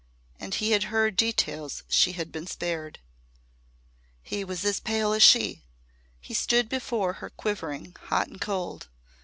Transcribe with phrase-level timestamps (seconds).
[0.39, 2.97] And he had heard details she had been spared.
[4.23, 5.63] He was as pale as she.
[6.19, 8.87] He stood before her quivering, hot and cold.